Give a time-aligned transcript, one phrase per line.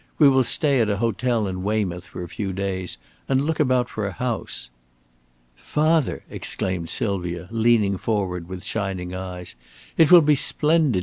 [0.17, 2.97] We will stay at an hotel in Weymouth for a few days
[3.29, 4.71] and look about for a house."
[5.55, 9.53] "Father!" exclaimed Sylvia, leaning forward with shining eyes.
[9.97, 10.99] "It will be splendid.